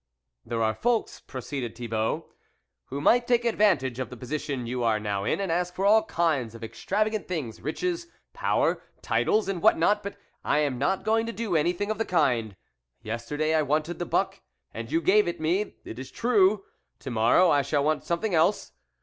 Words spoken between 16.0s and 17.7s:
true; to morrow, I